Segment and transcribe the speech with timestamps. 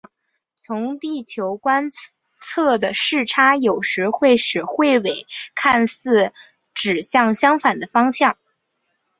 [0.55, 1.91] 从地球观
[2.35, 6.33] 测的视差有时会使彗尾看似
[6.73, 8.35] 指向相反的方向。